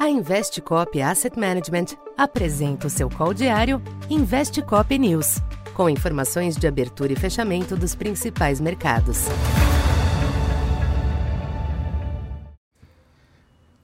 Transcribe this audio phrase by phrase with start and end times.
[0.00, 5.42] A Investcop Asset Management apresenta o seu call diário Investcop News,
[5.74, 9.26] com informações de abertura e fechamento dos principais mercados.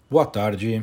[0.08, 0.82] Boa tarde.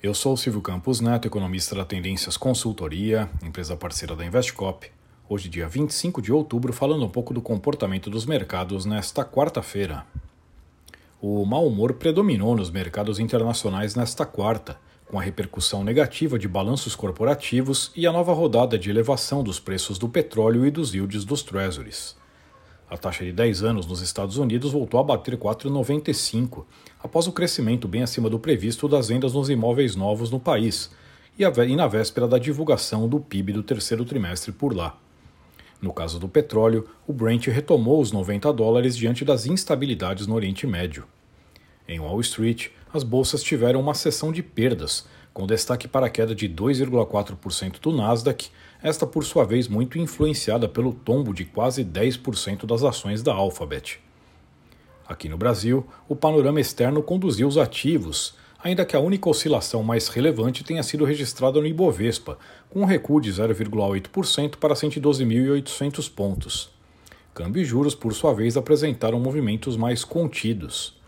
[0.00, 4.88] Eu sou Silvio Campos Neto, economista da Tendências Consultoria, empresa parceira da Investcop.
[5.28, 10.06] Hoje, dia 25 de outubro, falando um pouco do comportamento dos mercados nesta quarta-feira.
[11.22, 16.96] O mau humor predominou nos mercados internacionais nesta quarta, com a repercussão negativa de balanços
[16.96, 21.42] corporativos e a nova rodada de elevação dos preços do petróleo e dos yields dos
[21.42, 22.16] treasuries.
[22.88, 26.64] A taxa de 10 anos nos Estados Unidos voltou a bater 4,95,
[27.02, 30.90] após o crescimento bem acima do previsto das vendas nos imóveis novos no país
[31.38, 34.98] e na véspera da divulgação do PIB do terceiro trimestre por lá.
[35.80, 40.66] No caso do petróleo, o Brent retomou os 90 dólares diante das instabilidades no Oriente
[40.66, 41.04] Médio.
[41.90, 46.36] Em Wall Street, as bolsas tiveram uma sessão de perdas, com destaque para a queda
[46.36, 48.48] de 2,4% do Nasdaq,
[48.80, 53.98] esta por sua vez muito influenciada pelo tombo de quase 10% das ações da Alphabet.
[55.04, 60.06] Aqui no Brasil, o panorama externo conduziu os ativos, ainda que a única oscilação mais
[60.06, 66.70] relevante tenha sido registrada no Ibovespa, com um recuo de 0,8% para 112.800 pontos.
[67.34, 70.99] Câmbio e juros, por sua vez, apresentaram movimentos mais contidos.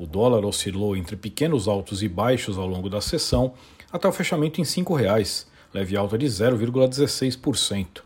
[0.00, 3.52] O dólar oscilou entre pequenos altos e baixos ao longo da sessão,
[3.92, 8.00] até o fechamento em R$ 5,00, leve alta de 0,16%.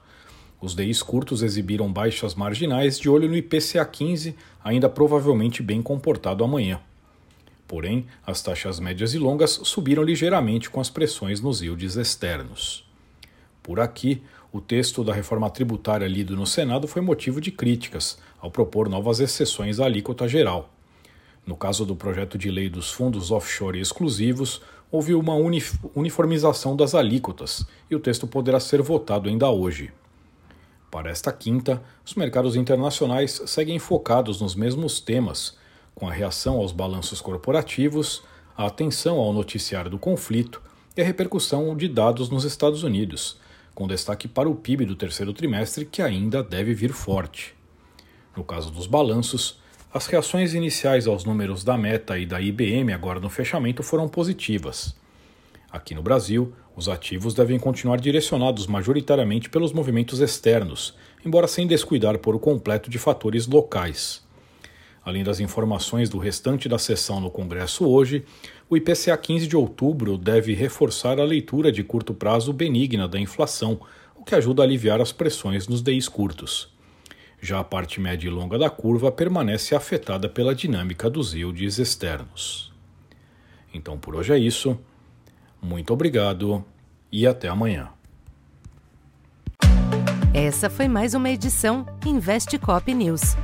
[0.61, 6.43] Os DIs curtos exibiram baixas marginais de olho no IPCA 15, ainda provavelmente bem comportado
[6.43, 6.81] amanhã.
[7.69, 12.85] Porém, as taxas médias e longas subiram ligeiramente com as pressões nos yields externos.
[13.63, 14.21] Por aqui,
[14.53, 19.21] o texto da reforma tributária lido no Senado foi motivo de críticas, ao propor novas
[19.21, 20.74] exceções à alíquota geral.
[21.47, 25.35] No caso do projeto de lei dos fundos offshore exclusivos, houve uma
[25.95, 29.93] uniformização das alíquotas e o texto poderá ser votado ainda hoje.
[30.91, 35.59] Para esta quinta, os mercados internacionais seguem focados nos mesmos temas,
[35.95, 38.23] com a reação aos balanços corporativos,
[38.57, 40.63] a atenção ao noticiário do conflito
[40.97, 43.37] e a repercussão de dados nos Estados Unidos,
[43.75, 47.55] com destaque para o PIB do terceiro trimestre que ainda deve vir forte.
[48.37, 49.59] No caso dos balanços,
[49.95, 54.93] as reações iniciais aos números da Meta e da IBM agora no fechamento foram positivas.
[55.71, 62.19] Aqui no Brasil, os ativos devem continuar direcionados majoritariamente pelos movimentos externos, embora sem descuidar
[62.19, 64.21] por completo de fatores locais.
[65.05, 68.25] Além das informações do restante da sessão no Congresso hoje,
[68.69, 73.79] o IPCA 15 de outubro deve reforçar a leitura de curto prazo benigna da inflação,
[74.17, 76.74] o que ajuda a aliviar as pressões nos DIs curtos.
[77.45, 82.73] Já a parte média e longa da curva permanece afetada pela dinâmica dos yields externos.
[83.75, 84.79] Então por hoje é isso.
[85.61, 86.65] Muito obrigado
[87.13, 87.91] e até amanhã.
[90.33, 93.37] Essa foi mais uma edição Investe Cop News.